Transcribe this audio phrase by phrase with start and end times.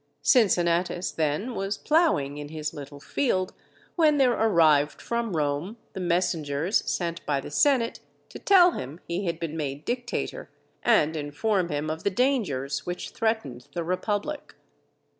[0.23, 3.53] _"Cincinnatus, then, was ploughing in his little field,
[3.95, 9.25] when there arrived from Rome the messengers sent by the senate to tell him he
[9.27, 10.49] had been made dictator,
[10.81, 14.55] and inform him of the dangers which threatened the Republic.